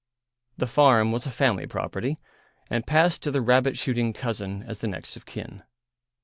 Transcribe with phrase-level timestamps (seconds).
[0.57, 2.17] The farm was a family property,
[2.71, 5.61] and passed to the rabbit shooting cousin as the next of kin.